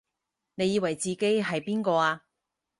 [0.55, 2.23] 你以為自己係邊個啊？